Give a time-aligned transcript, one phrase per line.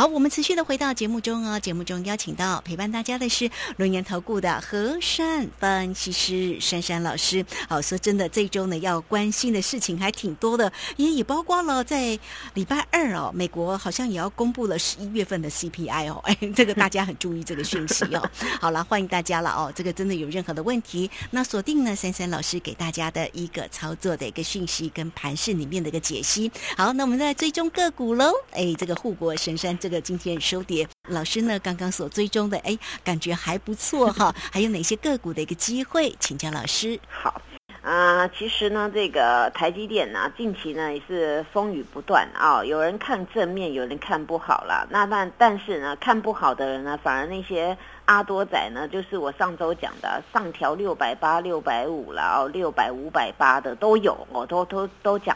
[0.00, 1.60] 好，我们持续的回到节目中哦。
[1.60, 7.44] 节目中邀请到陪伴大家的是龙岩投顾的和善分析师珊珊老师。
[7.68, 12.18] 好，说真的，这一周呢要关心的事情还挺多的，也也包括了在
[12.54, 16.18] 礼拜二哦，美国好像也要公布了十一月份的 CPI 哦。
[16.24, 18.26] 哎， 这个大家很注意这个讯息哦。
[18.58, 19.70] 好了，欢迎大家了哦。
[19.76, 26.50] 这个真的有任何的问题，那锁定呢珊珊老师给大家的一个操作的一个讯息跟盘市里面的一个解析。
[26.74, 28.32] 好，那我们再追踪个股喽。
[28.52, 29.76] 哎，这个护国神山。
[29.80, 34.34] 这个今天收跌，老师呢刚刚所追踪的，哎，感觉还不错哈。
[34.50, 36.98] 还有哪些个股的一个机会，请教老师。
[37.08, 37.42] 好
[37.82, 42.62] 啊，其实呢，这个台积电呢，近期呢也是风雨不断啊。
[42.62, 44.86] 有人看正面，有人看不好了。
[44.90, 55.34] 那但但是呢，看不好的人呢，反而那些阿多仔呢，就是我上周讲的上调六百八、六百五了哦，六百五百八的都有，我都都都讲。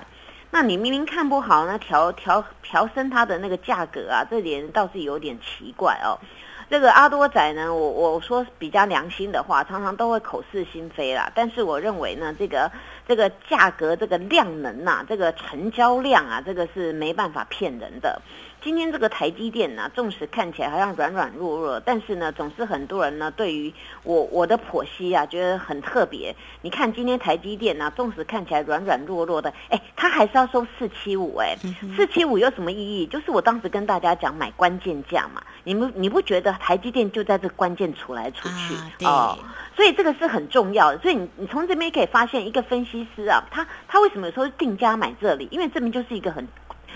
[0.55, 6.15] 那你明明看不好，呢调调调升它的那个价格啊，这点倒是有点奇怪哦。
[6.71, 11.29] 这个阿多仔呢，我我说比较良心的话，常常都会口是心非啦。
[11.35, 12.71] 但是我认为呢，这个
[13.09, 18.23] 这个价格、这个量能呐，这个成交量啊，这个是没办法骗人的。
[18.65, 23.71] 今天这个台积电呢，纵使看起来好像软软弱弱，但是呢，总是很多人呢对于
[24.05, 26.35] 我我的剖析啊，觉得很特别。
[26.63, 31.55] 你看今天台积电呢，纵使看起来软软弱弱的，哎，它还是要收四七五，哎，
[31.95, 33.07] 四七五有什么意义？
[33.07, 39.37] 就是我当时跟大家讲买关键价嘛，你们你不觉得台积电就在这关键处来处去哦？
[39.77, 40.99] 所以这个是很重要的。
[41.01, 45.47] 所以你你从这边可以发现，一个分析师啊，他他为什么有时候定价买这里？
[45.51, 46.49] 因为这边就是一个很。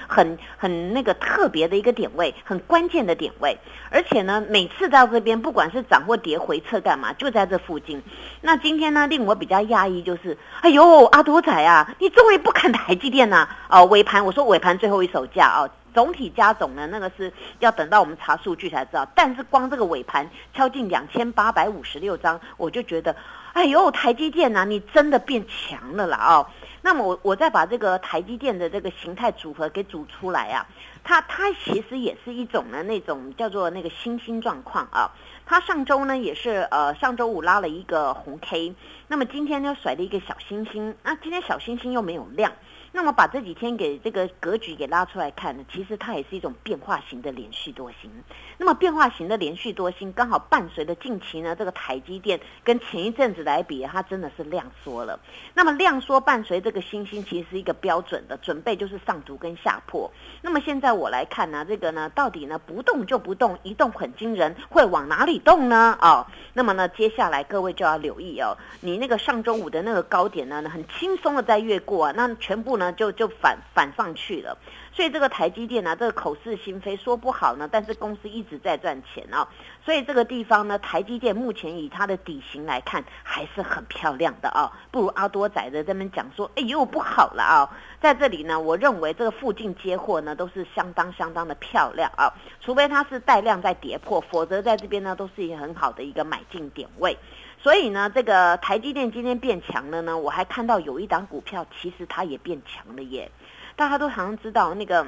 [0.07, 3.59] 很很那个特别的一个点位，很关键的点位，
[3.91, 8.03] 而且呢，每次到这边，不管是涨或跌，回撤干嘛，就在这附近。
[8.41, 13.49] 那今天呢，令我比较讶异就是，哎呦，阿多仔啊，你终于不看台积电呐？
[13.69, 19.07] 哦，尾盘我说尾盘最后一手价哦，总体加总呢，那个是要等到我们查数据才知道。
[19.15, 23.15] 但是光这个尾盘敲进两千八百五十六张，我就觉得，
[23.53, 26.47] 哎呦，台积电呐，你真的变强了啦哦。
[26.81, 30.67] 那么我我再把这个台积电的这个形态组合给组出来啊，
[31.03, 35.11] 它它其实也是一种呢那种叫做那个新兴状况啊，
[35.45, 38.75] 它上周呢也是呃上周五拉了一个红 K，
[39.09, 42.53] 那么今天呢甩了一个小星星，那今天小星星又没有亮。
[42.91, 48.11] 那么把这几天给这个格局给拉出来看呢，其实它也是一种变化型的连续多星。
[48.57, 55.21] 那么变化型的连续多星，刚好伴随着近期呢这个台积电跟前一阵子来比，它真的是量缩了。
[55.53, 60.11] 那么量缩伴随这个星星，其实是一个标准的准备，就是上足跟下破。
[60.41, 65.97] 那么现在我来看呢，这个呢到底呢不动就不动，一动很惊人，会往哪里动呢？
[66.01, 72.78] 哦，那么呢接下来各位就要留意哦，你那个上周五的那个高点呢，很轻松的在越过啊，那全部。
[72.79, 74.57] 呢就就反反上去了，
[74.93, 79.47] 所以这个台积电呢，这个口是心非，说不好呢，但是公司一直在赚钱哦，
[79.85, 87.69] 所以这个地方呢，台积电目前以它的底型来看，还是很漂亮的哦，不如阿多仔的这边讲说，哎呦不好了啊，
[88.01, 97.17] 在这里呢，我认为这个附近接货呢，都是相当相当的漂亮啊，除非它是带量在跌破，否则在这边呢，都是一个很好的一个买进点位。
[97.61, 103.31] 所以呢，这个台积电今天变强了呢，我还看到有一档股票，其实它也变强了耶。
[103.75, 105.07] 大家都好像知道那个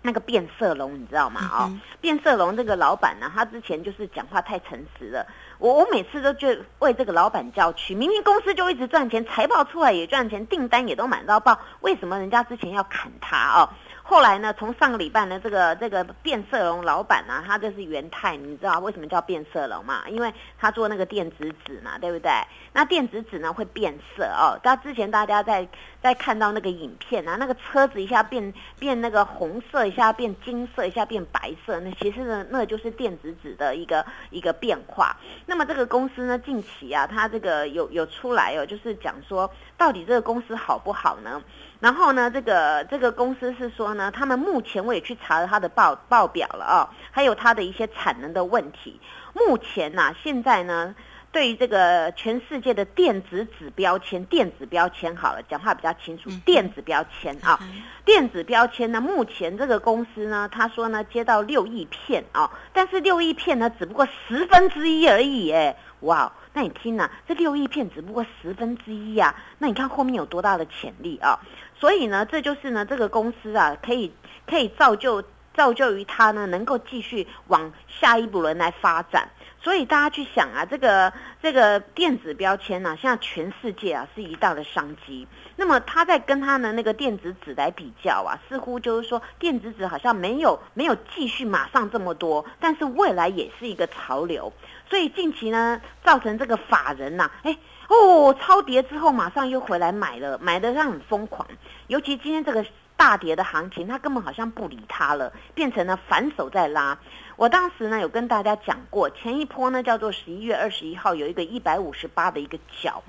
[0.00, 1.40] 那个变色龙，你知道吗？
[1.52, 5.26] 哦，变色龙这个老板呢，他之前就是讲话太诚实了。
[5.58, 6.48] 我我每次都就
[6.80, 13.68] 为这个老板叫屈，明明公司就一直赚钱，财报出来也赚钱，订单也都满到爆，为什么人家之前要砍他哦？
[14.04, 14.52] 后来呢？
[14.58, 20.02] 从上个礼拜呢，这个这个变色龙老板呢，他就是元泰，你知道为什么叫变色龙吗？
[20.08, 22.30] 因为他做那个电子纸嘛，对不对？
[22.72, 24.58] 那电子纸呢会变色哦。
[24.62, 25.66] 他之前大家在
[26.02, 35.16] 在看到那个影片啊，那个车子一下变变那个红色，一下变金色，一下变白色，那其实呢，那就是电子纸的一个一个变化。
[35.46, 41.40] 那么这个公司呢，近期啊，它这个有有出来哦，就是讲说到底这个公司好不好呢？
[41.82, 49.00] 然后呢，这个这个公司是说呢，他们目前我也去查了他的报报表了啊，还有他的一些产能的问题。
[49.34, 50.94] 目前呢，现在呢，
[51.32, 57.58] 对于这个全世界的电子纸标签，电子标签好了，讲话比较清楚，电子标签啊，
[58.04, 66.32] 电子标签呢，目前这个公司呢，他说呢，接到六亿片啊，但是六亿片呢，只不过十分之一而已，哎，哇！
[66.54, 71.40] 那你听呐，这六亿片只不过十分之一啊，那你看后面有多大的潜力啊！
[71.82, 74.12] 所以呢，这就是呢，这个公司啊，可以
[74.46, 75.20] 可以造就
[75.52, 79.28] 造就于它呢能够继续往下一步轮来发展。
[79.60, 81.12] 所以大家去想啊，这个
[81.42, 85.26] 这个电子标签呢，现在全世界啊是一大的商机。
[85.56, 94.52] 那么它在跟它的那个电子纸来比较啊，似乎就是说电子纸好像没有没有继续马上这么多，但是未来也是一个潮流。
[94.88, 97.58] 所以近期呢，造成这个法人呐，哎
[97.92, 101.46] 哦，超跌之后马上又回来买了，买的让很疯狂。
[101.88, 102.64] 尤其今天这个
[102.96, 106.98] 大跌的行情，他根本好像不理他了，变成了反手在拉。
[107.36, 113.02] 我当时呢有跟大家讲过，前一波呢叫做十一月二十一号有一个一百五十八的一个角，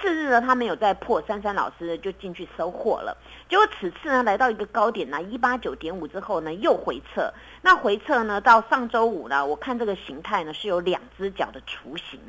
[0.00, 3.16] 次日呢他没有再破，珊珊老师就进去收货了。
[3.48, 7.32] 结果此次呢来到一个高点呢一八九点五之后呢又回撤，
[7.62, 12.20] 那回撤呢到上周五呢，我看这个形态呢是有两只脚的雏形。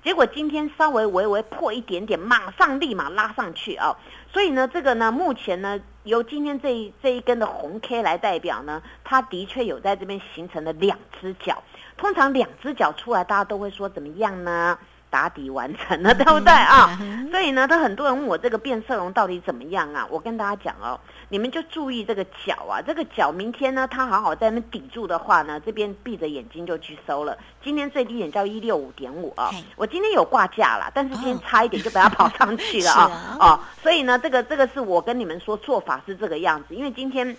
[0.00, 3.96] 结果今天稍微微微破一点点，马上立马拉上去啊！
[4.32, 11.64] 所以呢，这个呢，目前呢，由今天这一这一根的红 K 来代表呢，它的确有在这边形成了两只脚。
[11.96, 14.78] 通常两只脚出来，大家都会说怎么样呢？
[15.10, 16.98] 打底完成了，对不对啊？
[17.30, 20.06] 所以呢，他很多人问我这个变色龙到底怎么样啊？
[20.10, 27.36] 我跟大家讲哦，你们就注意这个脚啊，这个脚明天呢，它好好在那抵住的话呢，这边闭着眼睛就去收了。
[27.62, 37.36] 今天最低点叫一六五点五啊，我今天有挂价了，但是今天差一点就把它跑上去了啊 哦，所以呢，这个这个是我跟你们说做法是这个样子，因为今天。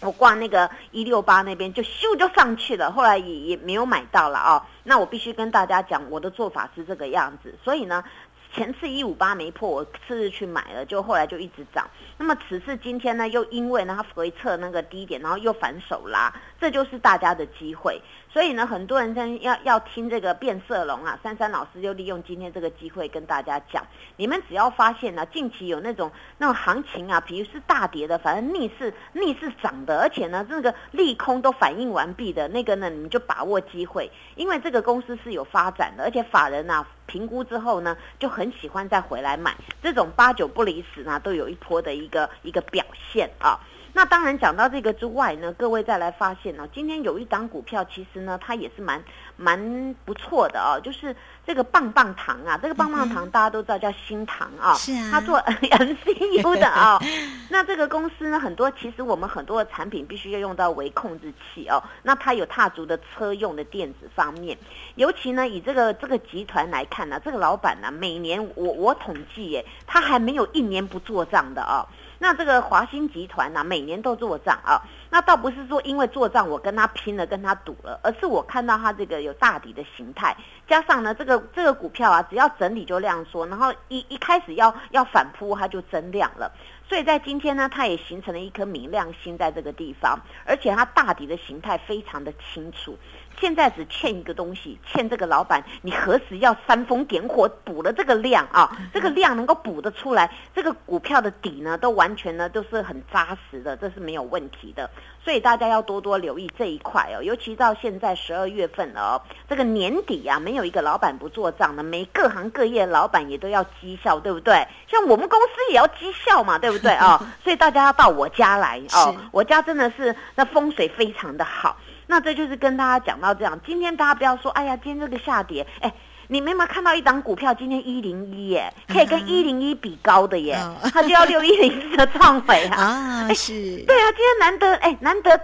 [0.00, 4.66] 我挂那个一六八那边就咻就上去了，后来也也没有买到了啊。
[4.84, 7.54] 那我必须跟大家讲，我的做法是这个样子。
[7.64, 8.04] 所以呢，
[8.52, 11.88] 前次一五八没破，我次日去买了，就后来就一直涨。
[12.18, 18.00] 那么此次今天呢，又因为呢它回撤那个低点，然后又反手拉，这就是大家的机会。
[18.36, 23.82] 所以呢，很多人在要要听这个变色龙啊，珊珊老师就利用今天这个机会跟大家讲，
[24.18, 43.58] 你们只要发现呢，近期有那种那种行情啊，比如是大跌的，反正逆势逆势涨的，而且呢，这个利空都反应完毕的那个呢，你们就把握机会，因为这个公司是有发展的，而且法人啊评估之后呢，就很喜欢再回来买，这种八九不离十呢，都有一波的一个一个表现啊。
[43.96, 49.02] 那当然讲到这个之外呢，各位再来发现呢，今天有一档股票，其实呢它也是蛮
[49.38, 51.16] 蛮不错的哦，就是
[51.46, 57.00] 这个棒棒糖啊，这个棒棒糖大家都知道叫新糖啊，是啊，它做 MCU 的啊。
[57.48, 64.58] 那这个公司呢，很多其实我们很多的产品必须要用到微控制器哦，那它有踏足的车用的电子方面，
[64.96, 71.86] 尤其呢以这个这个集团来看呢，这个老板呢每年我我统计耶，他还没有一年不做账的啊。
[72.18, 74.80] 那这个华兴集团呢，每年都做账啊。
[75.10, 80.36] 那倒不是说因为做账我跟他拼了，跟他赌了，而是我看到他这个有大底的形态，
[80.68, 86.50] 加上呢这个这个股票啊，只要整理就量缩，然后一一开始要要反扑，它就增量了。
[86.88, 92.96] 所以在今天呢，它也形成了一颗明亮星在这个地方，而且它大底的形态非常的清楚。
[93.38, 98.70] 现在只欠一个东西，欠这个老板，你何时要煽风点火补了这个量啊？
[98.94, 104.88] 这个量能够补得出来，这个股票的底呢，都完全呢都是很扎实的，这是没有问题的。
[105.26, 114.64] 所以大家要多多留意这一块哦，尤其到现在十二月份了哦，这个年底啊，没有一个老板不做账的，每各行各业老板也都要绩效，对不对？
[114.88, 117.20] 像我们公司也要绩效嘛，对不对啊？
[117.42, 121.76] 所以大家要到我家来哦，我家真的是那风水非常的好。
[122.06, 125.92] 那这就是跟大家讲到这样，今天大家不要说，哎呀，今天这个下跌，哎，
[126.28, 130.58] 你们有没有看到一档股票今天一零一耶，可以跟一零一比高的耶，
[130.92, 132.76] 它就要六一零四的创伟啊，
[133.28, 135.40] 啊是，对啊，今天难得，哎，难得。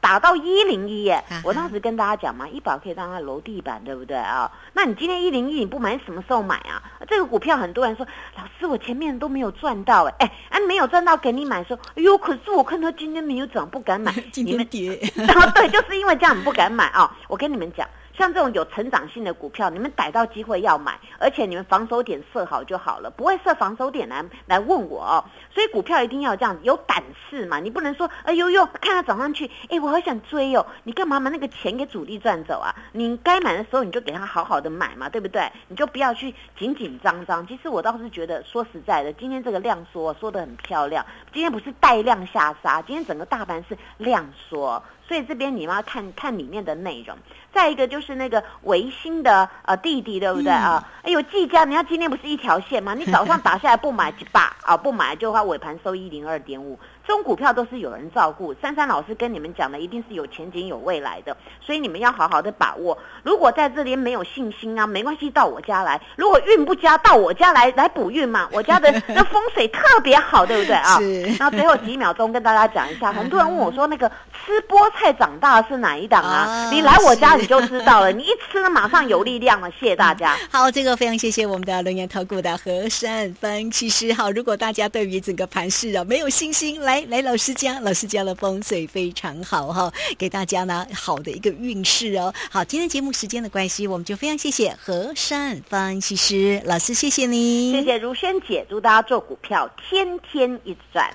[0.00, 1.22] 打到一零一耶！
[1.42, 4.48] 我当时跟大家讲嘛，一保可以让它楼地板，对不对啊？
[4.72, 6.80] 那你今天一零一你不买，什么时候买啊？
[7.08, 14.14] 这个股票很多人说，老师我前面都没有赚到哎，哎，啊没有赚到给你买说，哎呦，可是我看到今天没有涨，不敢买。
[14.32, 14.96] 今天跌。
[15.16, 17.16] 然 后对，就是因为这样你不敢买啊！
[17.26, 17.86] 我跟你们讲。
[18.18, 25.24] 像这种有成长性的股票，你们逮到机会要买，而且你们防守点设好就好了，不会设防守点来来问我哦。
[25.54, 32.74] 所以股票一定要这样有胆识嘛，你不能说哎呦呦，看它涨上去，哎，我好想追哦，你干嘛把那个钱给主力赚走啊？
[32.92, 35.48] 你该买的时候你就给他好好的买嘛，对不对？
[35.68, 37.46] 你就不要去紧紧张张。
[37.46, 44.82] 其实我倒是觉得，说实在的，今天这个量缩缩得很漂亮，今天不是带量下杀，今天整个大盘是量缩。
[45.08, 47.16] 所以这边你们要看看里面的内容，
[47.52, 50.86] 再一个就是那个维新的呃弟弟，对不对啊？
[51.02, 52.92] 哎呦，季家，你看今天不是一条线吗？
[52.92, 58.54] 你早上打下来不买就罢啊，不买就话尾盘收一零二点五，这种股票都是有人照顾。
[58.60, 62.96] 珊珊老师跟你们讲的，一定是有前景、有未来的，所以你们要好好的把握。
[63.22, 65.98] 如果在这里没有信心啊，没关系，到我家来。
[66.16, 68.46] 如果运不佳，到我家来来补运嘛。
[68.52, 70.98] 我家的 那风水特别好，对不对啊？
[70.98, 71.34] 是。
[71.38, 74.06] 那最后几秒钟跟大家讲一下， 很多人问我说，那个
[74.44, 76.68] 吃菠菜长大是哪一档啊？
[76.70, 79.70] 你来我家你就知道了，你一吃呢，马上有力量了。
[79.70, 80.36] 谢谢大家。
[80.50, 84.12] 好，这个非常谢谢我们的龙岩投顾的何善分其实。
[84.12, 92.32] 好，如果大家对于整个盘市啊没有信心，来来老师家，老师家的风水非常好哈，给大家呢好的一个运势哦。
[92.50, 101.10] 好，今天节目时间的关系，我们就非常谢谢和善分析师老师，谢谢你，谢谢如萱姐，祝大家做股票天天一直赚。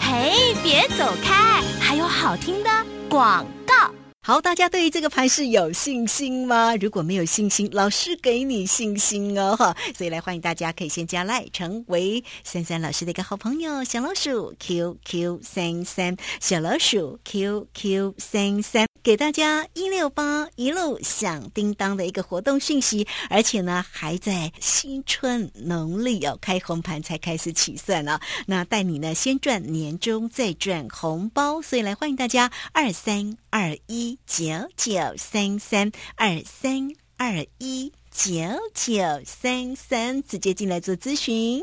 [0.00, 2.70] 嘿，别走开，还有好听的
[3.08, 3.92] 广告。
[4.28, 6.76] 好，大家对于这个盘是有信心吗？
[6.76, 9.74] 如果没有信心，老师给你信心哦，哈！
[9.96, 34.18] 所以来欢迎大家可以先加赖，成为三三老师的一个好朋友，小老鼠 QQ 三三，小老鼠 QQ 三三，给大家一六八一路响叮当的一个活动讯息，而且呢还在新春农历哦开红盘才开始起算呢，那带你呢先赚年终再赚红包，所以来欢迎大家二三二一。
[34.26, 34.44] 九
[34.76, 38.30] 九三三二三二一九
[38.74, 41.62] 九三三，直接进来做咨询。